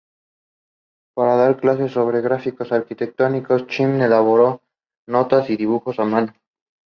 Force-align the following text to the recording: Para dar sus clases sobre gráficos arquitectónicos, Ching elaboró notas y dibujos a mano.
Para 1.15 1.35
dar 1.35 1.51
sus 1.51 1.61
clases 1.61 1.91
sobre 1.91 2.21
gráficos 2.21 2.71
arquitectónicos, 2.71 3.67
Ching 3.67 4.01
elaboró 4.01 4.63
notas 5.07 5.47
y 5.51 5.57
dibujos 5.57 5.99
a 5.99 6.05
mano. 6.05 6.33